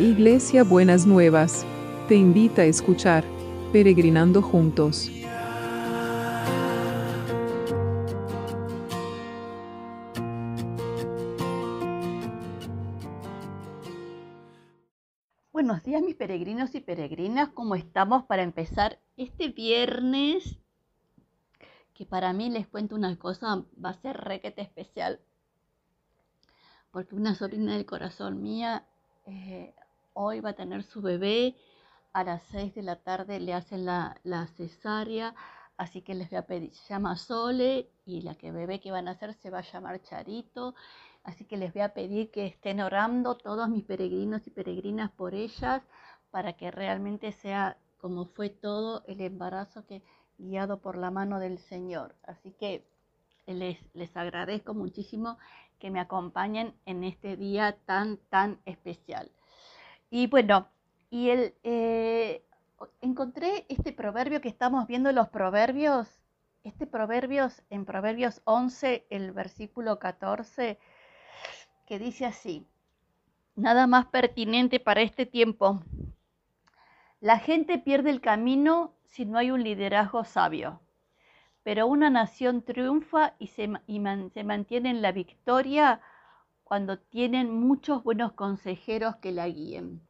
Iglesia 0.00 0.64
Buenas 0.64 1.06
Nuevas, 1.06 1.66
te 2.08 2.14
invita 2.14 2.62
a 2.62 2.64
escuchar 2.64 3.22
Peregrinando 3.70 4.40
Juntos. 4.40 5.10
Buenos 15.52 15.82
días 15.82 16.00
mis 16.00 16.14
peregrinos 16.14 16.74
y 16.74 16.80
peregrinas, 16.80 17.50
¿cómo 17.50 17.74
estamos 17.74 18.24
para 18.24 18.42
empezar 18.42 18.98
este 19.18 19.48
viernes? 19.48 20.56
Que 21.92 22.06
para 22.06 22.32
mí 22.32 22.48
les 22.48 22.66
cuento 22.66 22.94
una 22.94 23.14
cosa, 23.18 23.66
va 23.84 23.90
a 23.90 24.00
ser 24.00 24.16
requete 24.16 24.62
especial. 24.62 25.20
Porque 26.90 27.14
una 27.14 27.34
sobrina 27.34 27.74
del 27.74 27.84
corazón 27.84 28.40
mía 28.40 28.86
eh, 29.26 29.74
hoy 30.20 30.40
va 30.40 30.50
a 30.50 30.54
tener 30.54 30.82
su 30.82 31.00
bebé, 31.00 31.56
a 32.12 32.24
las 32.24 32.42
6 32.50 32.74
de 32.74 32.82
la 32.82 32.96
tarde 32.96 33.40
le 33.40 33.54
hacen 33.54 33.84
la, 33.86 34.46
cesárea, 34.56 35.34
así 35.76 36.02
que 36.02 36.14
les 36.14 36.28
voy 36.30 36.38
a 36.38 36.46
pedir, 36.46 36.74
se 36.74 36.92
llama 36.92 37.16
Sole 37.16 37.90
y 38.04 38.20
la 38.22 38.34
que 38.34 38.52
bebé 38.52 38.80
que 38.80 38.90
van 38.90 39.08
a 39.08 39.12
hacer 39.12 39.34
se 39.34 39.50
va 39.50 39.58
a 39.58 39.72
llamar 39.72 40.02
Charito, 40.02 40.74
así 41.24 41.44
que 41.44 41.56
les 41.56 41.72
voy 41.72 41.82
a 41.82 41.94
pedir 41.94 42.30
que 42.30 42.46
estén 42.46 42.80
orando 42.80 43.36
todos 43.36 43.68
mis 43.68 43.84
peregrinos 43.84 44.46
y 44.46 44.50
peregrinas 44.50 45.10
por 45.10 45.34
ellas 45.34 45.82
para 46.30 46.52
que 46.54 46.70
realmente 46.70 47.32
sea 47.32 47.78
como 47.98 48.26
fue 48.26 48.50
todo 48.50 49.02
el 49.06 49.20
embarazo 49.20 49.86
que 49.86 50.02
guiado 50.38 50.80
por 50.80 50.96
la 50.96 51.10
mano 51.10 51.38
del 51.38 51.58
Señor. 51.58 52.14
Así 52.22 52.52
que 52.52 52.86
les, 53.46 53.78
les 53.94 54.16
agradezco 54.16 54.74
muchísimo 54.74 55.38
que 55.78 55.90
me 55.90 56.00
acompañen 56.00 56.74
en 56.86 57.04
este 57.04 57.36
día 57.36 57.76
tan, 57.86 58.18
tan 58.30 58.60
especial. 58.64 59.30
Y 60.10 60.26
bueno, 60.26 60.68
y 61.08 61.30
el, 61.30 61.54
eh, 61.62 62.44
encontré 63.00 63.64
este 63.68 63.92
proverbio 63.92 64.40
que 64.40 64.48
estamos 64.48 64.86
viendo, 64.88 65.12
los 65.12 65.28
proverbios, 65.28 66.08
este 66.64 66.86
proverbios 66.86 67.62
en 67.70 67.84
Proverbios 67.84 68.42
11, 68.44 69.06
el 69.08 69.32
versículo 69.32 69.98
14, 70.00 70.78
que 71.86 71.98
dice 71.98 72.26
así, 72.26 72.66
nada 73.54 73.86
más 73.86 74.06
pertinente 74.06 74.80
para 74.80 75.00
este 75.00 75.26
tiempo. 75.26 75.82
La 77.20 77.38
gente 77.38 77.78
pierde 77.78 78.10
el 78.10 78.20
camino 78.20 78.94
si 79.04 79.26
no 79.26 79.38
hay 79.38 79.52
un 79.52 79.62
liderazgo 79.62 80.24
sabio, 80.24 80.80
pero 81.62 81.86
una 81.86 82.10
nación 82.10 82.62
triunfa 82.62 83.34
y 83.38 83.48
se, 83.48 83.70
se 84.34 84.44
mantiene 84.44 84.90
en 84.90 85.02
la 85.02 85.12
victoria 85.12 86.00
cuando 86.70 87.00
tienen 87.00 87.52
muchos 87.52 88.04
buenos 88.04 88.34
consejeros 88.34 89.16
que 89.16 89.32
la 89.32 89.48
guíen. 89.48 90.00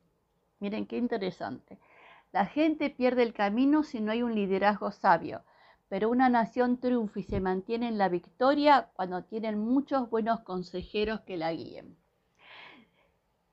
Miren 0.59 0.85
qué 0.85 0.99
interesante. 0.99 1.79
La 2.33 2.45
gente 2.45 2.91
pierde 2.91 3.23
el 3.23 3.33
camino 3.33 3.83
si 3.83 3.99
no 3.99 4.13
hay 4.13 4.23
un 4.23 4.35
liderazgo 4.35 4.93
sabio, 4.93 5.43
pero 5.89 6.11
una 6.11 6.29
nación 6.29 6.79
triunfa 6.79 7.21
y 7.21 7.23
se 7.23 7.41
mantiene 7.41 7.89
en 7.89 7.97
la 7.97 8.11
victoria 8.11 8.91
cuando 8.93 9.25
tienen 9.25 9.59
muchos 9.59 10.11
buenos 10.11 10.41
consejeros 10.41 11.23
que 11.23 11.39
la 11.39 11.51
guíen. 11.51 11.97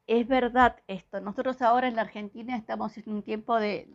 Es 0.05 0.27
verdad 0.27 0.75
esto. 0.88 1.21
Nosotros 1.21 1.61
ahora 1.61 1.88
en 1.88 1.95
la 1.95 2.02
Argentina 2.02 2.58
estamos 2.58 2.97
en 2.97 3.09
un 3.09 3.23
tiempo 3.23 3.58
de, 3.58 3.88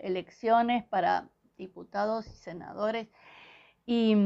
elecciones 0.00 0.82
para 0.86 1.28
diputados 1.56 2.26
y 2.26 2.34
senadores 2.34 3.06
y 3.86 4.16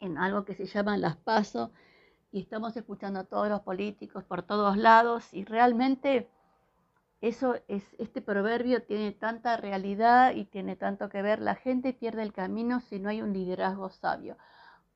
en 0.00 0.18
algo 0.18 0.44
que 0.44 0.54
se 0.54 0.66
llama 0.66 0.96
las 0.96 1.16
PASO, 1.16 1.72
y 2.30 2.40
estamos 2.40 2.76
escuchando 2.76 3.20
a 3.20 3.24
todos 3.24 3.48
los 3.48 3.60
políticos 3.62 4.24
por 4.24 4.42
todos 4.42 4.76
lados, 4.76 5.32
y 5.32 5.44
realmente 5.44 6.28
eso 7.20 7.56
es, 7.66 7.84
este 7.98 8.22
proverbio 8.22 8.82
tiene 8.82 9.10
tanta 9.12 9.56
realidad 9.56 10.34
y 10.34 10.44
tiene 10.44 10.76
tanto 10.76 11.08
que 11.08 11.20
ver. 11.22 11.40
La 11.40 11.56
gente 11.56 11.92
pierde 11.92 12.22
el 12.22 12.32
camino 12.32 12.80
si 12.80 13.00
no 13.00 13.08
hay 13.08 13.22
un 13.22 13.32
liderazgo 13.32 13.90
sabio. 13.90 14.36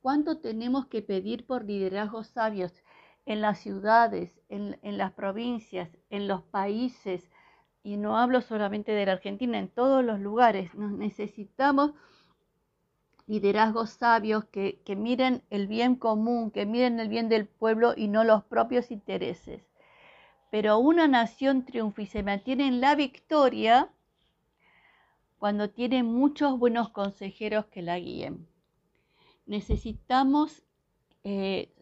¿Cuánto 0.02 0.38
tenemos 0.38 0.86
que 0.86 1.02
pedir 1.02 1.46
por 1.46 1.64
liderazgos 1.64 2.28
sabios 2.28 2.72
en 3.26 3.40
las 3.40 3.58
ciudades, 3.58 4.40
en, 4.48 4.78
en 4.82 4.98
las 4.98 5.12
provincias, 5.12 5.90
en 6.10 6.28
los 6.28 6.42
países? 6.42 7.28
Y 7.82 7.96
no 7.96 8.16
hablo 8.16 8.40
solamente 8.40 8.92
de 8.92 9.06
la 9.06 9.12
Argentina, 9.12 9.58
en 9.58 9.68
todos 9.68 10.04
los 10.04 10.20
lugares. 10.20 10.72
Nos 10.74 10.92
necesitamos 10.92 11.92
liderazgos 13.26 13.90
sabios 13.90 14.44
que, 14.46 14.80
miren 14.96 15.42
el 15.50 15.66
bien 15.66 15.96
común, 15.96 16.50
que 16.50 16.66
miren 16.66 17.00
el 17.00 17.08
bien 17.08 17.28
del 17.28 17.46
pueblo 17.46 17.94
y 17.96 18.08
no 18.08 18.24
los 18.24 18.44
propios 18.44 18.90
intereses. 18.90 19.62
Pero 20.50 20.78
una 20.78 21.08
nación 21.08 21.64
triunfa 21.64 22.02
y 22.02 22.06
se 22.06 22.22
mantiene 22.22 22.66
en 22.66 22.80
la 22.80 22.94
victoria 22.94 23.90
cuando 25.38 25.70
tiene 25.70 26.02
muchos 26.02 26.58
buenos 26.58 26.90
consejeros 26.90 27.66
que 27.66 27.82
la 27.82 27.98
guíen. 27.98 28.46
Necesitamos 29.46 30.62
eh, 31.24 31.72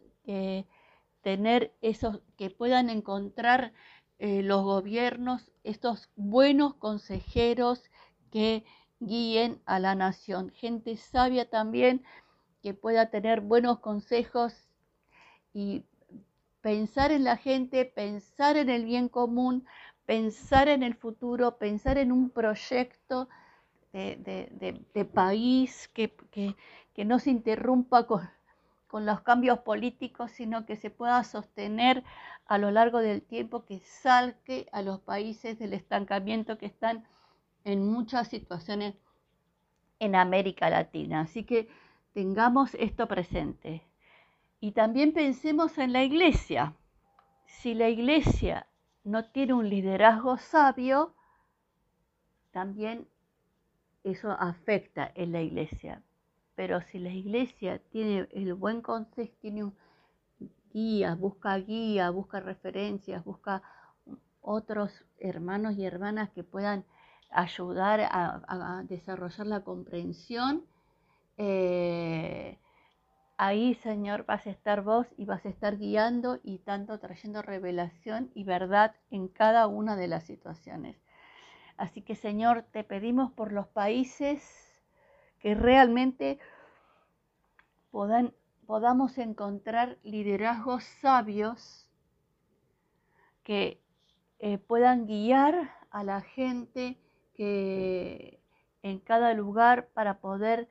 tener 1.23 1.75
esos 1.83 2.21
que 2.37 2.51
puedan 2.51 2.91
encontrar 2.91 3.73
eh, 4.19 4.43
los 4.43 4.63
gobiernos, 4.65 5.51
estos 5.65 6.11
buenos 6.15 6.75
consejeros 6.75 7.83
que 8.31 8.65
guíen 9.01 9.61
a 9.65 9.79
la 9.79 9.95
nación. 9.95 10.51
Gente 10.51 10.97
sabia 10.97 11.49
también 11.49 12.05
que 12.63 12.75
pueda 12.75 13.11
tener 13.11 13.41
buenos 13.41 13.81
consejos 13.81 14.69
y 15.53 15.85
pensar 16.61 17.11
en 17.11 17.25
la 17.25 17.37
gente, 17.37 17.85
pensar 17.87 18.57
en 18.57 18.69
el 18.69 18.85
bien 18.85 19.09
común, 19.09 19.67
pensar 20.07 20.69
en 20.69 20.83
el 20.83 20.95
futuro, 20.95 21.57
pensar 21.57 21.99
en 21.99 22.13
un 22.13 22.31
proyecto 22.31 23.29
de, 23.93 25.11
país 25.13 25.89
que, 25.89 26.15
no 27.05 27.19
se 27.19 27.31
interrumpa 27.31 28.07
con, 28.07 28.29
con 28.87 29.07
los 29.07 29.23
cambios 29.23 29.61
políticos, 29.61 30.31
sino 30.33 30.67
que 30.67 30.77
se 30.77 30.91
pueda 30.91 31.25
sostener 31.25 32.05
a 32.47 32.59
lo 32.59 32.71
largo 32.71 32.99
del 32.99 33.23
tiempo, 33.23 33.65
que 33.65 33.81
salque 33.81 34.69
a 34.73 34.83
los 34.83 35.01
países 35.01 35.59
del 35.59 35.73
estancamiento 35.73 36.59
que 36.59 36.67
están 36.67 37.07
en 37.65 37.87
muchas 37.87 38.29
situaciones 38.29 38.95
en 39.99 40.15
América 40.17 40.71
Latina. 40.71 41.21
Así 41.23 41.45
que 41.45 41.69
tengamos 42.13 42.75
esto 42.75 43.07
presente. 43.07 43.83
Y 44.61 44.73
también 44.73 45.13
pensemos 45.13 45.79
en 45.79 45.93
la 45.93 46.03
iglesia. 46.05 46.75
Si 47.47 47.75
la 47.75 47.89
iglesia 47.89 48.67
no 49.05 49.25
tiene 49.25 49.55
un 49.55 49.69
liderazgo 49.69 50.37
sabio, 50.39 51.15
también 52.51 53.07
eso 54.05 54.31
afecta 54.33 55.11
en 55.15 55.33
la 55.33 55.43
iglesia. 55.43 56.03
Pero 56.55 56.81
si 56.83 56.99
la 56.99 57.11
iglesia 57.11 57.79
tiene 57.91 58.29
el 58.33 58.55
buen 58.55 58.83
consejo, 58.83 59.33
tiene 59.41 59.73
guía, 60.73 61.15
busca 61.15 61.57
guía, 61.57 62.11
busca 62.11 62.41
referencias, 62.41 63.25
busca 63.25 63.63
otros 64.43 65.05
hermanos 65.19 65.77
y 65.77 65.85
hermanas 65.85 66.31
que 66.31 66.45
puedan 66.45 66.85
ayudar 67.31 68.01
a, 68.03 68.83
desarrollar 68.87 69.47
la 69.47 69.63
comprensión, 69.63 70.65
eh, 71.37 72.59
ahí, 73.37 73.75
Señor, 73.75 74.27
vas 74.27 74.47
a 74.47 74.51
estar 74.51 74.83
vos 74.83 75.07
y 75.17 75.25
vas 75.25 75.45
a 75.47 75.49
estar 75.49 75.79
guiando 75.79 76.39
y 76.43 76.59
tanto 76.59 76.99
trayendo 76.99 77.43
revelación 77.43 78.31
y 78.35 78.45
verdad 78.45 78.95
en 79.11 79.29
cada 79.29 79.67
una 79.67 79.97
de 79.97 80.09
las 80.09 80.25
situaciones. 80.25 80.97
Así 81.77 82.03
que, 82.03 82.15
Señor, 82.15 82.67
te 82.73 82.85
pedimos 82.85 83.33
por 83.33 83.53
los 83.53 83.67
países 83.69 84.43
que 85.39 85.55
realmente 85.55 86.39
podamos 87.91 89.17
encontrar 89.19 89.99
liderazgos 90.03 90.85
sabios 90.85 91.89
que 93.43 93.83
eh, 94.39 94.59
puedan 94.59 95.07
guiar 95.07 95.71
a 95.91 96.05
la 96.05 96.21
gente 96.21 97.01
en 97.43 98.99
cada 99.01 99.35
lugar 99.35 99.89
para 99.95 100.21
poder 100.21 100.69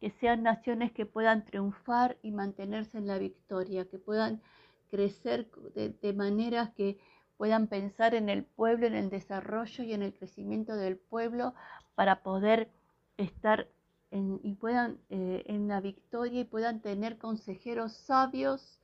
que 0.00 0.10
sean 0.10 0.42
naciones 0.42 0.92
que 0.92 1.06
puedan 1.06 1.44
triunfar 1.44 2.18
y 2.22 2.30
mantenerse 2.30 2.98
en 2.98 3.06
la 3.06 3.18
victoria, 3.18 3.86
que 3.86 3.98
puedan 3.98 4.42
crecer 4.90 5.48
de, 5.74 6.12
maneras 6.12 6.70
que 6.74 6.98
puedan 7.36 7.68
pensar 7.68 8.14
en 8.14 8.28
el 8.28 8.44
pueblo, 8.44 8.86
en 8.86 8.94
el 8.94 9.10
desarrollo 9.10 9.82
y 9.82 9.92
en 9.92 10.02
el 10.02 10.12
crecimiento 10.12 10.76
del 10.76 10.96
pueblo 10.96 11.54
para 11.94 12.22
poder 12.22 12.70
estar 13.16 13.68
en, 14.10 14.40
y 14.42 14.54
puedan 14.54 14.98
eh, 15.10 15.42
en 15.46 15.68
la 15.68 15.80
victoria 15.80 16.40
y 16.40 16.44
puedan 16.44 16.80
tener 16.80 17.18
consejeros 17.18 17.92
sabios 17.92 18.80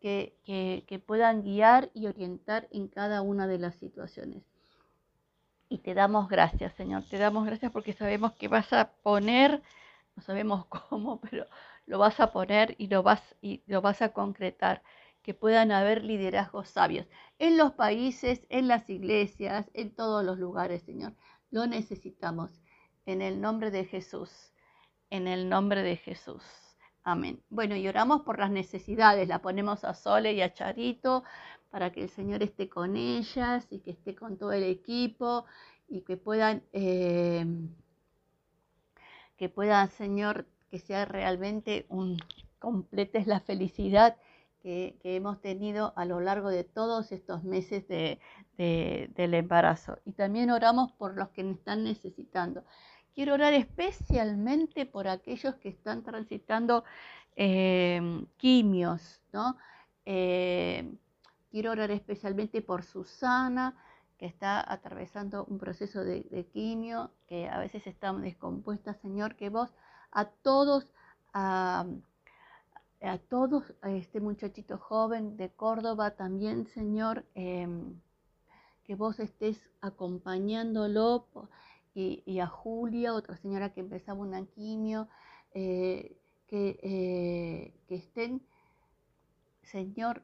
que, 0.00 0.34
que 0.86 0.98
puedan 0.98 1.42
guiar 1.42 1.90
y 1.92 2.06
orientar 2.06 2.68
en 2.70 2.88
cada 2.88 3.20
una 3.20 3.46
de 3.46 3.58
las 3.58 3.74
situaciones. 3.74 4.49
Y 5.70 5.78
te 5.78 5.94
damos 5.94 6.28
gracias, 6.28 6.74
Señor. 6.74 7.04
Te 7.08 7.16
damos 7.16 7.46
gracias 7.46 7.70
porque 7.70 7.92
sabemos 7.92 8.32
que 8.34 8.48
vas 8.48 8.72
a 8.72 8.92
poner, 9.02 9.62
no 10.16 10.22
sabemos 10.22 10.66
cómo, 10.90 11.20
pero 11.20 11.46
lo 11.86 11.98
vas 11.98 12.18
a 12.20 12.32
poner 12.32 12.74
y 12.76 12.88
lo 12.88 13.02
vas, 13.04 13.22
y 13.40 13.62
lo 13.66 13.80
vas 13.80 14.02
a 14.02 14.12
concretar. 14.12 14.82
que 15.22 15.34
puedan 15.34 15.70
haber 15.70 16.02
liderazgos 16.04 16.70
sabios 16.70 17.06
en 17.38 17.56
los 17.56 17.72
países, 17.74 18.46
en 18.50 18.68
las 18.68 18.90
iglesias, 18.90 19.70
en 19.74 19.94
todos 19.94 20.24
los 20.24 20.38
lugares, 20.38 20.82
Señor. 20.82 21.14
Lo 21.50 21.66
necesitamos 21.66 22.50
en 23.06 23.22
el 23.22 23.40
nombre 23.40 23.70
de 23.70 23.84
Jesús, 23.84 24.52
en 25.10 25.28
el 25.28 25.48
nombre 25.48 25.82
de 25.82 25.96
Jesús. 25.96 26.42
Amén. 27.04 27.42
Bueno, 27.48 27.76
y 27.76 27.86
oramos 27.88 28.22
por 28.22 28.38
las 28.38 28.50
necesidades, 28.50 29.28
la 29.28 29.40
ponemos 29.40 29.84
a 29.84 29.94
Sole 29.94 30.32
y 30.32 30.42
a 30.42 30.52
Charito 30.52 31.22
para 31.70 31.92
que 31.92 32.02
el 32.02 32.10
Señor 32.10 32.42
esté 32.42 32.68
con 32.68 32.96
ellas 32.96 33.66
y 33.70 33.80
que 33.80 33.92
esté 33.92 34.14
con 34.14 34.36
todo 34.36 34.52
el 34.52 34.64
equipo 34.64 35.44
y 35.88 36.02
que 36.02 36.16
puedan, 36.16 36.62
eh, 36.72 37.44
que 39.36 39.48
puedan, 39.48 39.90
Señor, 39.90 40.46
que 40.70 40.78
sea 40.78 41.04
realmente 41.04 41.86
un, 41.88 42.18
completes 42.60 43.26
la 43.26 43.40
felicidad 43.40 44.16
que, 44.62 44.98
hemos 45.02 45.40
tenido 45.40 45.92
a 45.96 46.04
lo 46.04 46.20
largo 46.20 46.50
de 46.50 46.64
todos 46.64 47.10
estos 47.12 47.42
meses 47.42 47.88
del 47.88 49.34
embarazo. 49.34 49.98
Y 50.04 50.12
también 50.12 50.50
oramos 50.50 50.92
por 50.92 51.16
los 51.16 51.30
que 51.30 51.50
están 51.50 51.82
necesitando. 51.82 52.62
Quiero 53.14 53.34
orar 53.34 53.54
especialmente 53.54 54.86
por 54.86 55.08
aquellos 55.08 55.54
que 55.56 55.70
están 55.70 56.02
transitando 56.02 56.84
eh, 57.36 58.24
quimios, 58.36 59.22
¿no? 59.32 59.56
Eh, 60.04 60.92
quiero 61.50 61.72
orar 61.72 61.90
especialmente 61.90 62.62
por 62.62 62.84
Susana, 62.84 63.76
que 64.18 64.26
está 64.26 64.60
atravesando 64.72 65.44
un 65.46 65.58
proceso 65.58 66.04
de, 66.04 66.46
quimio, 66.52 67.10
que 67.26 67.48
a 67.48 67.58
veces 67.58 67.86
está 67.86 68.12
descompuesta, 68.12 68.94
Señor, 68.94 69.34
que 69.34 69.48
vos 69.48 69.72
a 70.12 70.26
todos, 70.26 70.92
a, 71.32 71.86
todos, 73.28 73.72
a 73.80 73.90
este 73.90 74.20
muchachito 74.20 74.78
joven 74.78 75.36
de 75.36 75.48
Córdoba 75.50 76.12
también, 76.12 76.66
Señor, 76.66 77.24
em, 77.34 77.98
que 78.84 78.94
vos 78.94 79.20
estés 79.20 79.58
acompañándolo 79.80 81.26
y, 81.94 82.40
a 82.40 82.46
Julia, 82.46 83.14
otra 83.14 83.36
señora 83.36 83.72
que 83.72 83.80
empezaba 83.80 84.20
una 84.20 84.44
quimio, 84.44 85.08
eh, 85.54 86.16
que, 86.46 86.78
eh, 86.82 87.74
que 87.88 87.94
estén, 87.96 88.42
Señor, 89.62 90.22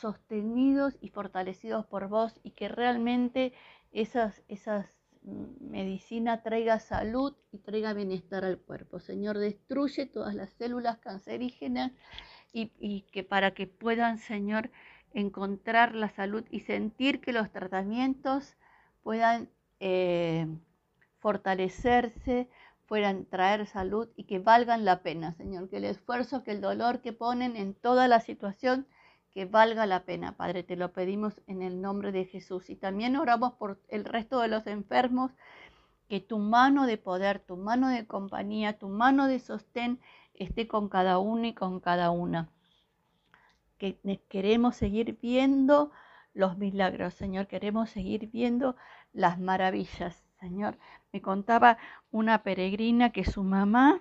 sostenidos 0.00 0.96
y 1.00 1.08
fortalecidos 1.08 1.86
por 1.86 2.08
vos 2.08 2.38
y 2.42 2.52
que 2.52 2.68
realmente 2.68 3.52
esas, 3.92 4.42
esas 4.48 4.86
medicina 5.24 6.42
traiga 6.42 6.80
salud 6.80 7.34
y 7.52 7.58
traiga 7.58 7.92
bienestar 7.92 8.44
al 8.44 8.58
cuerpo. 8.58 8.98
Señor, 8.98 9.38
destruye 9.38 10.06
todas 10.06 10.34
las 10.34 10.50
células 10.50 10.98
cancerígenas 10.98 11.92
y, 12.52 13.02
que 13.12 13.22
para 13.22 13.52
que 13.52 13.66
puedan, 13.66 14.18
Señor, 14.18 14.70
encontrar 15.14 15.94
la 15.94 16.08
salud 16.10 16.44
y 16.50 16.60
sentir 16.60 17.20
que 17.20 17.32
los 17.32 17.50
tratamientos 17.50 18.56
puedan 19.02 19.48
eh, 19.80 20.46
fortalecerse, 21.18 22.48
puedan 22.86 23.24
traer 23.24 23.66
salud 23.66 24.08
y 24.16 24.24
que 24.24 24.38
valgan 24.38 24.84
la 24.84 25.02
pena, 25.02 25.32
Señor, 25.32 25.70
que 25.70 25.78
el 25.78 25.84
esfuerzo, 25.84 26.42
que 26.42 26.50
el 26.50 26.60
dolor 26.60 27.00
que 27.00 27.12
ponen 27.12 27.56
en 27.56 27.74
toda 27.74 28.06
la 28.08 28.20
situación, 28.20 28.86
que 29.32 29.46
valga 29.46 29.86
la 29.86 30.04
pena, 30.04 30.36
Padre, 30.36 30.62
te 30.62 30.76
lo 30.76 30.92
pedimos 30.92 31.40
en 31.46 31.62
el 31.62 31.80
nombre 31.80 32.12
de 32.12 32.26
Jesús. 32.26 32.68
Y 32.68 32.76
también 32.76 33.16
oramos 33.16 33.54
por 33.54 33.80
el 33.88 34.04
resto 34.04 34.40
de 34.40 34.48
los 34.48 34.66
enfermos, 34.66 35.32
que 36.08 36.20
tu 36.20 36.38
mano 36.38 36.86
de 36.86 36.98
poder, 36.98 37.38
tu 37.38 37.56
mano 37.56 37.88
de 37.88 38.06
compañía, 38.06 38.78
tu 38.78 38.88
mano 38.88 39.26
de 39.28 39.38
sostén 39.38 39.98
esté 40.34 40.68
con 40.68 40.88
cada 40.88 41.18
uno 41.18 41.46
y 41.46 41.54
con 41.54 41.80
cada 41.80 42.10
una. 42.10 42.50
Que 43.78 43.98
queremos 44.28 44.76
seguir 44.76 45.18
viendo 45.20 45.90
los 46.34 46.58
milagros, 46.58 47.14
Señor, 47.14 47.46
queremos 47.46 47.90
seguir 47.90 48.30
viendo 48.30 48.76
las 49.12 49.38
maravillas, 49.38 50.22
Señor. 50.40 50.78
Me 51.12 51.22
contaba 51.22 51.78
una 52.10 52.42
peregrina 52.42 53.10
que 53.10 53.24
su 53.24 53.42
mamá 53.42 54.00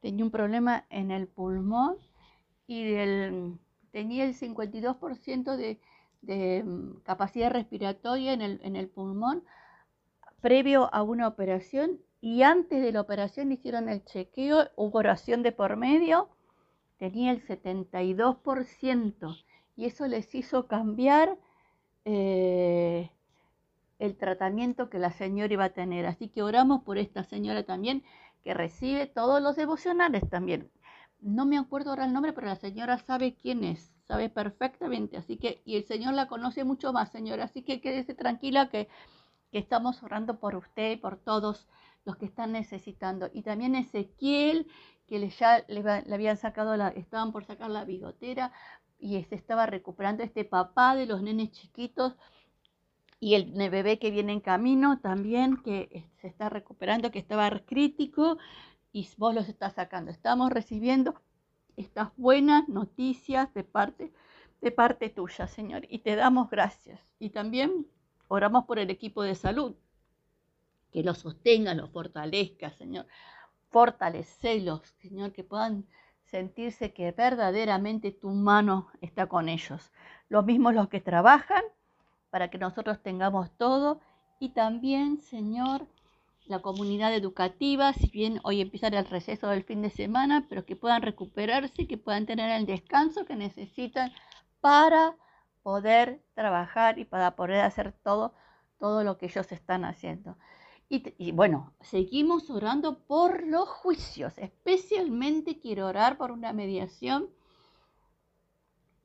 tenía 0.00 0.24
un 0.24 0.30
problema 0.30 0.84
en 0.90 1.10
el 1.10 1.26
pulmón 1.26 1.96
y 2.66 2.84
tenía 3.94 4.24
el 4.24 4.34
52% 4.34 5.56
de, 5.56 5.78
mm, 6.64 7.02
capacidad 7.04 7.52
respiratoria 7.52 8.32
en 8.32 8.42
el, 8.42 8.60
en 8.64 8.74
el 8.74 8.88
pulmón 8.88 9.44
previo 10.40 10.92
a 10.92 11.04
una 11.04 11.28
operación 11.28 12.00
y 12.20 12.42
antes 12.42 12.82
de 12.82 12.90
la 12.90 13.00
operación 13.00 13.52
hicieron 13.52 13.88
el 13.88 14.04
chequeo, 14.04 14.68
hubo 14.74 14.98
oración 14.98 15.44
de 15.44 15.52
por 15.52 15.76
medio, 15.76 16.28
tenía 16.98 17.30
el 17.30 17.40
72% 17.46 19.36
y 19.76 19.84
eso 19.84 20.08
les 20.08 20.34
hizo 20.34 20.66
cambiar 20.66 21.38
eh, 22.04 23.12
el 24.00 24.16
tratamiento 24.16 24.90
que 24.90 24.98
la 24.98 25.12
señora 25.12 25.52
iba 25.52 25.64
a 25.66 25.70
tener. 25.70 26.04
Así 26.06 26.28
que 26.28 26.42
oramos 26.42 26.82
por 26.82 26.98
esta 26.98 27.22
señora 27.22 27.62
también, 27.62 28.02
que 28.42 28.54
recibe 28.54 29.06
todos 29.06 29.40
los 29.40 29.54
devocionales 29.54 30.28
también. 30.28 30.68
No 31.24 31.46
me 31.46 31.56
acuerdo 31.56 31.88
ahora 31.88 32.04
el 32.04 32.12
nombre, 32.12 32.34
pero 32.34 32.48
la 32.48 32.56
señora 32.56 32.98
sabe 32.98 33.34
quién 33.34 33.64
es, 33.64 33.94
sabe 34.06 34.28
perfectamente. 34.28 35.16
Así 35.16 35.38
que, 35.38 35.62
y 35.64 35.76
el 35.76 35.86
Señor 35.86 36.12
la 36.12 36.28
conoce 36.28 36.64
mucho 36.64 36.92
más, 36.92 37.10
señora. 37.10 37.44
Así 37.44 37.62
que 37.62 37.80
quédese 37.80 38.12
tranquila 38.14 38.68
que, 38.68 38.88
estamos 39.50 40.02
orando 40.02 40.40
por 40.40 40.56
usted 40.56 40.92
y 40.92 40.96
por 40.96 41.16
todos 41.16 41.68
los 42.04 42.16
que 42.16 42.26
están 42.26 42.52
necesitando. 42.52 43.30
Y 43.32 43.42
también 43.42 43.74
Ezequiel, 43.76 44.66
que 45.06 45.18
le, 45.18 45.30
ya 45.30 45.64
le, 45.68 45.88
habían 46.12 46.36
sacado 46.36 46.76
la, 46.76 46.88
estaban 46.88 47.32
por 47.32 47.44
sacar 47.44 47.70
la 47.70 47.84
bigotera 47.84 48.52
y 48.98 49.22
se 49.24 49.36
estaba 49.36 49.64
recuperando 49.66 50.24
este 50.24 50.44
papá 50.44 50.96
de 50.96 51.06
los 51.06 51.22
nenes 51.22 51.52
chiquitos 51.52 52.16
y 53.20 53.34
el 53.36 53.52
bebé 53.70 53.98
que 53.98 54.10
viene 54.10 54.32
en 54.32 54.40
camino 54.40 54.98
también, 54.98 55.56
que 55.62 55.88
eh, 55.92 56.04
se 56.20 56.26
está 56.26 56.50
recuperando, 56.50 57.10
que 57.10 57.20
estaba 57.20 57.48
crítico 57.60 58.36
y 58.94 59.08
vos 59.18 59.34
los 59.34 59.48
estás 59.48 59.74
sacando. 59.74 60.12
Estamos 60.12 60.50
recibiendo 60.50 61.20
estas 61.76 62.16
buenas 62.16 62.68
noticias 62.68 63.52
de 63.52 63.64
parte, 63.64 64.12
de 64.60 64.70
parte 64.70 65.10
tuya, 65.10 65.48
Señor, 65.48 65.84
y 65.90 65.98
te 65.98 66.14
damos 66.14 66.48
gracias. 66.48 67.00
Y 67.18 67.30
también 67.30 67.88
oramos 68.28 68.66
por 68.66 68.78
el 68.78 68.90
equipo 68.90 69.24
de 69.24 69.34
salud, 69.34 69.74
que 70.92 71.02
los 71.02 71.18
sostenga, 71.18 71.74
los 71.74 71.90
fortalezca, 71.90 72.70
Señor. 72.70 73.08
Fortalecelos, 73.70 74.82
Señor, 75.00 75.32
que 75.32 75.42
puedan 75.42 75.86
sentirse 76.22 76.94
que 76.94 77.10
verdaderamente 77.10 78.12
tu 78.12 78.30
mano 78.30 78.86
está 79.00 79.26
con 79.26 79.48
ellos. 79.48 79.90
Los 80.28 80.44
mismos 80.44 80.72
los 80.72 80.88
que 80.88 81.00
trabajan 81.00 81.64
para 82.30 82.48
que 82.48 82.58
nosotros 82.58 83.02
tengamos 83.02 83.50
todo. 83.56 84.00
Y 84.38 84.50
también, 84.50 85.18
Señor, 85.18 85.88
la 86.46 86.60
comunidad 86.60 87.14
educativa, 87.14 87.92
si 87.92 88.08
bien 88.10 88.40
hoy 88.44 88.60
empieza 88.60 88.88
el 88.88 89.04
receso 89.06 89.48
del 89.48 89.64
fin 89.64 89.82
de 89.82 89.90
semana, 89.90 90.46
pero 90.48 90.64
que 90.64 90.76
puedan 90.76 91.02
recuperarse, 91.02 91.86
que 91.86 91.98
puedan 91.98 92.26
tener 92.26 92.50
el 92.50 92.66
descanso 92.66 93.24
que 93.24 93.36
necesitan 93.36 94.12
para 94.60 95.16
poder 95.62 96.22
trabajar 96.34 96.98
y 96.98 97.04
para 97.04 97.36
poder 97.36 97.60
hacer 97.60 97.92
todo, 98.02 98.34
todo 98.78 99.04
lo 99.04 99.16
que 99.18 99.26
ellos 99.26 99.50
están 99.52 99.84
haciendo. 99.84 100.36
Y, 100.88 101.14
y, 101.16 101.32
bueno, 101.32 101.72
seguimos 101.80 102.50
orando 102.50 102.98
por 103.06 103.46
los 103.46 103.68
juicios. 103.68 104.34
Especialmente 104.36 105.58
quiero 105.58 105.86
orar 105.86 106.18
por 106.18 106.30
una 106.30 106.52
mediación 106.52 107.30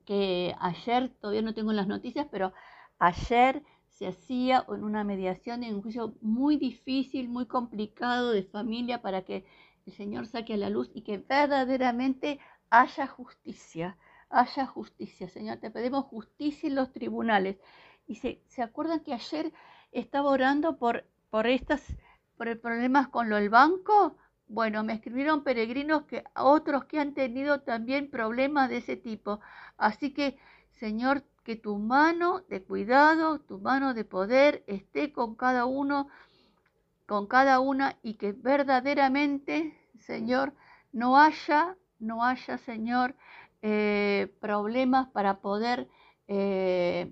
que 0.06 0.56
ayer, 0.60 1.10
todavía 1.22 1.42
no 1.42 1.54
tengo 1.54 1.72
las 1.72 1.88
noticias, 1.88 2.28
pero 2.30 2.52
Ayer 3.00 3.64
se 4.00 4.08
hacía 4.08 4.66
en 4.70 4.86
una 4.86 5.04
mediación 5.04 5.62
en 5.62 5.76
un 5.76 5.82
juicio 5.82 6.16
muy 6.22 6.56
difícil, 6.56 7.28
muy 7.28 7.48
complicado 7.48 8.32
de 8.32 8.44
familia 8.44 9.02
para 9.02 9.24
que 9.26 9.44
el 9.86 9.92
Señor 9.92 10.26
saque 10.26 10.54
a 10.54 10.58
la 10.58 10.70
luz 10.70 10.90
y 10.94 11.02
que 11.02 11.18
verdaderamente 11.18 12.40
haya 12.70 13.08
justicia, 13.08 13.98
haya 14.30 14.66
justicia. 14.66 15.28
Señor, 15.28 15.58
te 15.58 15.70
pedimos 15.70 16.06
justicia 16.06 16.70
en 16.70 16.76
los 16.76 16.94
tribunales. 16.94 17.58
Y 18.08 18.16
se, 18.16 18.42
acuerdan 18.64 19.02
que 19.02 19.14
ayer 19.14 19.52
estaba 19.92 20.30
orando 20.30 20.78
por, 20.78 21.06
por 21.30 21.46
estas 21.46 21.84
por 22.38 22.58
problemas 22.62 23.10
con 23.10 23.30
lo 23.30 23.36
del 23.36 23.50
banco. 23.50 24.16
Bueno, 24.48 24.82
me 24.86 24.94
escribieron 24.94 25.44
peregrinos 25.44 26.04
que 26.04 26.24
otros 26.38 26.86
que 26.86 27.02
han 27.02 27.14
tenido 27.14 27.64
también 27.64 28.10
problemas 28.10 28.70
de 28.70 28.78
ese 28.78 28.96
tipo. 28.96 29.42
Así 29.78 30.14
que, 30.14 30.38
Señor, 30.72 31.26
que 31.50 31.56
tu 31.56 31.80
mano 31.80 32.42
de 32.48 32.62
cuidado, 32.62 33.40
tu 33.40 33.58
mano 33.58 33.96
de 33.96 34.06
poder 34.06 34.64
esté 34.68 35.12
con 35.12 35.34
cada 35.34 35.66
uno, 35.66 36.08
con 37.08 37.26
cada 37.26 37.60
una 37.60 37.98
y 38.04 38.14
que 38.20 38.34
verdaderamente, 38.34 39.76
Señor, 39.98 40.54
no 40.92 41.18
haya, 41.18 41.76
no 41.98 42.24
haya, 42.24 42.60
Señor, 42.60 43.16
eh, 43.64 44.32
problemas 44.40 45.08
para 45.08 45.40
poder 45.42 45.90
eh, 46.28 47.12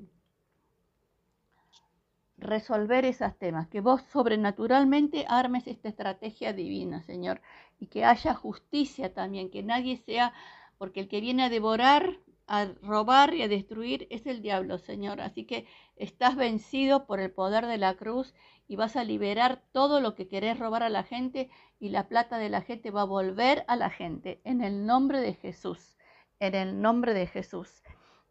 resolver 2.38 3.06
esos 3.06 3.36
temas. 3.39 3.67
Que 3.70 3.82
vos 3.82 4.03
sobrenaturalmente 4.13 5.25
armes 5.27 5.65
esta 5.65 5.89
estrategia 5.89 6.53
divina, 6.53 7.01
Señor, 7.01 7.41
y 7.79 7.88
que 7.88 8.06
haya 8.06 8.36
justicia 8.36 9.15
también, 9.15 9.50
que 9.50 9.63
nadie 9.63 9.98
sea, 9.98 10.32
porque 10.77 11.00
el 11.00 11.08
que 11.08 11.22
viene 11.22 11.46
a 11.46 11.50
devorar 11.50 12.20
a 12.48 12.66
robar 12.82 13.34
y 13.34 13.42
a 13.42 13.48
destruir 13.48 14.08
es 14.10 14.25
el 14.25 14.42
diablo, 14.42 14.77
Señor. 14.77 15.22
Así 15.22 15.46
que 15.46 15.68
estás 15.96 16.36
vencido 16.36 17.06
por 17.06 17.20
el 17.20 17.32
poder 17.32 17.66
de 17.66 17.77
la 17.77 17.96
cruz 17.96 18.34
y 18.68 18.75
vas 18.75 18.96
a 18.96 19.04
liberar 19.04 19.62
todo 19.72 20.00
lo 20.01 20.16
que 20.16 20.27
querés 20.27 20.58
robar 20.58 20.84
a 20.84 20.89
la 20.89 21.04
gente 21.04 21.50
y 21.80 21.89
la 21.89 22.08
plata 22.08 22.38
de 22.38 22.50
la 22.50 22.62
gente 22.62 22.92
va 22.92 23.01
a 23.01 23.06
volver 23.06 23.63
a 23.68 23.75
la 23.75 23.89
gente 23.89 24.42
en 24.44 24.62
el 24.62 24.86
nombre 24.86 25.20
de 25.20 25.34
Jesús, 25.34 25.98
en 26.39 26.56
el 26.56 26.82
nombre 26.82 27.13
de 27.13 27.27
Jesús. 27.27 27.84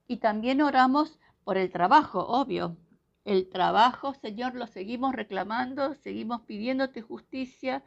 Y 0.07 0.19
también 0.19 0.63
oramos 0.63 1.19
por 1.45 1.57
el 1.59 1.71
trabajo, 1.71 2.27
obvio. 2.27 2.77
El 3.25 3.49
trabajo, 3.49 4.15
Señor, 4.15 4.55
lo 4.55 4.67
seguimos 4.67 5.15
reclamando, 5.15 5.95
seguimos 5.95 6.43
pidiéndote 6.43 7.03
justicia, 7.03 7.83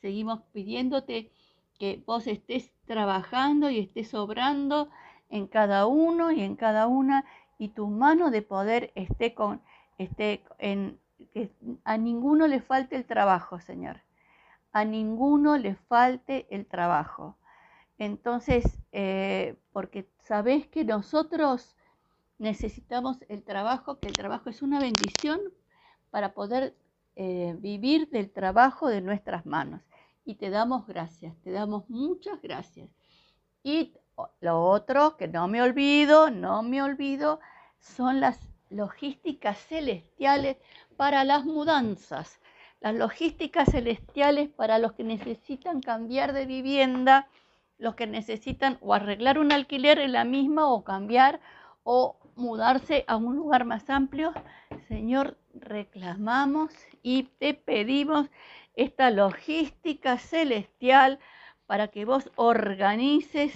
seguimos 0.00 0.42
pidiéndote 0.52 1.32
que 1.78 2.02
vos 2.06 2.26
estés 2.26 2.72
trabajando 2.84 3.70
y 3.70 3.78
estés 3.78 4.12
obrando 4.14 4.90
en 5.32 5.46
cada 5.46 5.86
uno 5.86 6.30
y 6.30 6.42
en 6.42 6.56
cada 6.56 6.86
una 6.86 7.24
y 7.58 7.70
tu 7.70 7.88
mano 7.88 8.30
de 8.30 8.42
poder 8.42 8.92
esté 8.94 9.34
con 9.34 9.62
esté 9.98 10.44
en 10.58 11.00
que 11.32 11.50
a 11.84 11.96
ninguno 11.96 12.46
le 12.46 12.60
falte 12.60 12.96
el 12.96 13.06
trabajo, 13.06 13.58
Señor. 13.58 14.02
A 14.72 14.84
ninguno 14.84 15.56
le 15.56 15.74
falte 15.74 16.46
el 16.50 16.66
trabajo. 16.66 17.36
Entonces, 17.98 18.64
eh, 18.92 19.56
porque 19.72 20.08
sabes 20.20 20.66
que 20.66 20.84
nosotros 20.84 21.76
necesitamos 22.38 23.18
el 23.28 23.42
trabajo, 23.42 24.00
que 24.00 24.08
el 24.08 24.14
trabajo 24.14 24.50
es 24.50 24.60
una 24.60 24.80
bendición 24.80 25.40
para 26.10 26.34
poder 26.34 26.74
eh, 27.16 27.56
vivir 27.58 28.10
del 28.10 28.30
trabajo 28.30 28.88
de 28.88 29.00
nuestras 29.00 29.46
manos. 29.46 29.82
Y 30.24 30.34
te 30.34 30.50
damos 30.50 30.86
gracias, 30.86 31.36
te 31.42 31.52
damos 31.52 31.88
muchas 31.88 32.42
gracias. 32.42 32.90
Y 33.62 33.94
lo 34.40 34.64
otro 34.64 35.16
que 35.16 35.28
no 35.28 35.48
me 35.48 35.62
olvido, 35.62 36.30
no 36.30 36.62
me 36.62 36.82
olvido, 36.82 37.40
son 37.78 38.20
las 38.20 38.38
logísticas 38.70 39.58
celestiales 39.58 40.56
para 40.96 41.24
las 41.24 41.44
mudanzas, 41.44 42.40
las 42.80 42.94
logísticas 42.94 43.70
celestiales 43.70 44.48
para 44.48 44.78
los 44.78 44.92
que 44.92 45.04
necesitan 45.04 45.80
cambiar 45.80 46.32
de 46.32 46.46
vivienda, 46.46 47.28
los 47.78 47.94
que 47.94 48.06
necesitan 48.06 48.78
o 48.80 48.94
arreglar 48.94 49.38
un 49.38 49.52
alquiler 49.52 49.98
en 49.98 50.12
la 50.12 50.24
misma 50.24 50.66
o 50.66 50.84
cambiar 50.84 51.40
o 51.84 52.16
mudarse 52.36 53.04
a 53.08 53.16
un 53.16 53.36
lugar 53.36 53.64
más 53.64 53.90
amplio. 53.90 54.32
Señor, 54.88 55.36
reclamamos 55.54 56.72
y 57.02 57.24
te 57.24 57.54
pedimos 57.54 58.28
esta 58.74 59.10
logística 59.10 60.18
celestial 60.18 61.18
para 61.66 61.88
que 61.88 62.04
vos 62.04 62.30
organices 62.36 63.52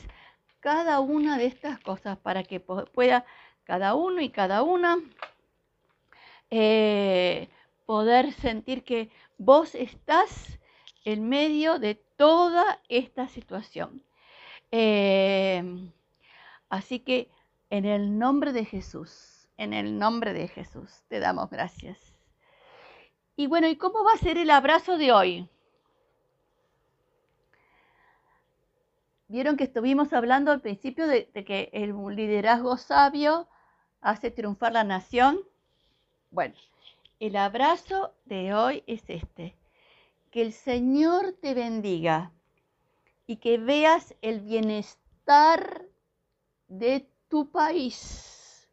cada 0.67 0.99
una 0.99 1.39
de 1.39 1.47
estas 1.47 1.79
cosas, 1.79 2.19
para 2.19 2.43
que 2.43 2.59
pueda 2.59 3.25
cada 3.63 3.95
uno 3.95 4.21
y 4.21 4.31
cada 4.31 4.65
una 4.65 4.99
eh, 6.51 7.49
poder 7.85 8.33
sentir 8.33 8.83
que 8.83 9.09
vos 9.39 9.77
estás 9.77 10.59
en 11.05 11.29
medio 11.29 11.79
de 11.79 11.95
toda 11.95 12.81
esta 12.89 13.29
situación. 13.29 14.03
Eh, 14.73 15.63
así 16.69 16.99
que 16.99 17.31
en 17.71 17.85
el 17.85 18.19
nombre 18.19 18.53
de 18.53 18.65
Jesús, 18.65 19.49
en 19.57 19.73
el 19.73 19.97
nombre 20.01 20.33
de 20.33 20.49
Jesús, 20.49 21.05
te 21.07 21.21
damos 21.21 21.49
gracias. 21.49 21.97
Y 23.37 23.47
bueno, 23.47 23.69
¿y 23.69 23.77
cómo 23.77 24.03
va 24.03 24.15
a 24.15 24.19
ser 24.19 24.37
el 24.37 24.51
abrazo 24.51 24.99
de 24.99 25.13
hoy? 25.13 25.49
Vieron 29.29 29.57
que 29.57 29.65
estuvimos 29.65 30.13
hablando 30.13 30.53
al 30.53 30.61
principio 30.61 31.07
de, 31.09 31.27
que 31.27 31.71
el 31.73 31.95
liderazgo 32.15 32.77
sabio 32.77 33.49
hace 34.01 34.31
triunfar 34.31 34.73
la 34.73 34.85
nación. 34.85 35.41
Bueno, 36.31 36.55
el 37.19 37.35
abrazo 37.37 38.15
de 38.25 38.55
hoy 38.55 38.85
es 38.87 39.03
este. 39.09 39.57
Que 40.31 40.43
el 40.43 40.53
Señor 40.53 41.33
te 41.41 41.55
bendiga 41.55 42.33
y 43.27 43.37
que 43.37 43.59
veas 43.59 44.15
el 44.23 44.41
bienestar 44.41 45.87
de 46.69 47.09
tu 47.29 47.51
país 47.51 48.69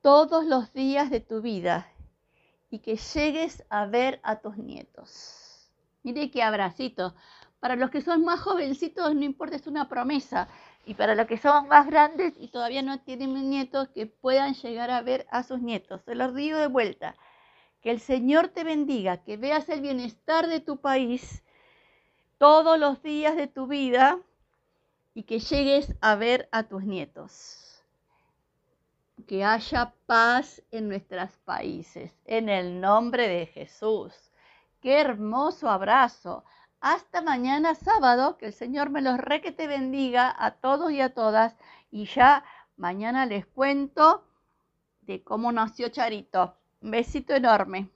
todos 0.00 0.44
los 0.44 0.72
días 0.72 1.10
de 1.10 1.20
tu 1.20 1.42
vida 1.42 1.88
y 2.70 2.80
que 2.80 2.96
llegues 2.96 3.64
a 3.68 3.86
ver 3.86 4.18
a 4.24 4.40
tus 4.40 4.56
nietos. 4.56 5.70
Mire 6.02 6.30
qué 6.30 6.42
abracito. 6.42 7.14
Para 7.62 7.76
los 7.76 7.90
que 7.90 8.00
son 8.00 8.24
más 8.24 8.40
jovencitos, 8.40 9.14
no 9.14 9.22
importa, 9.22 9.54
es 9.54 9.68
una 9.68 9.88
promesa. 9.88 10.48
Y 10.84 10.94
para 10.94 11.14
los 11.14 11.28
que 11.28 11.38
son 11.38 11.68
más 11.68 11.86
grandes 11.86 12.34
y 12.36 12.48
todavía 12.48 12.82
no 12.82 12.98
tienen 12.98 13.48
nietos, 13.48 13.86
que 13.90 14.06
puedan 14.06 14.54
llegar 14.54 14.90
a 14.90 15.00
ver 15.00 15.28
a 15.30 15.44
sus 15.44 15.60
nietos. 15.60 16.02
Se 16.02 16.16
los 16.16 16.34
digo 16.34 16.58
de 16.58 16.66
vuelta. 16.66 17.14
Que 17.80 17.92
el 17.92 18.00
Señor 18.00 18.48
te 18.48 18.64
bendiga, 18.64 19.18
que 19.18 19.36
veas 19.36 19.68
el 19.68 19.80
bienestar 19.80 20.48
de 20.48 20.58
tu 20.58 20.78
país 20.78 21.44
todos 22.36 22.80
los 22.80 23.00
días 23.00 23.36
de 23.36 23.46
tu 23.46 23.68
vida 23.68 24.18
y 25.14 25.22
que 25.22 25.38
llegues 25.38 25.94
a 26.00 26.16
ver 26.16 26.48
a 26.50 26.64
tus 26.64 26.82
nietos. 26.82 27.84
Que 29.28 29.44
haya 29.44 29.94
paz 30.06 30.60
en 30.72 30.88
nuestros 30.88 31.30
países, 31.44 32.12
en 32.24 32.48
el 32.48 32.80
nombre 32.80 33.28
de 33.28 33.46
Jesús. 33.46 34.32
Qué 34.80 35.00
hermoso 35.00 35.70
abrazo. 35.70 36.42
Hasta 36.82 37.22
mañana 37.22 37.76
sábado, 37.76 38.36
que 38.38 38.46
el 38.46 38.52
Señor 38.52 38.90
me 38.90 39.02
los 39.02 39.16
re 39.16 39.40
que 39.40 39.52
te 39.52 39.68
bendiga 39.68 40.34
a 40.36 40.50
todos 40.56 40.90
y 40.90 41.00
a 41.00 41.14
todas. 41.14 41.54
Y 41.92 42.06
ya 42.06 42.44
mañana 42.76 43.24
les 43.24 43.46
cuento 43.46 44.26
de 45.02 45.22
cómo 45.22 45.52
nació 45.52 45.90
Charito. 45.90 46.56
Un 46.80 46.90
besito 46.90 47.36
enorme. 47.36 47.88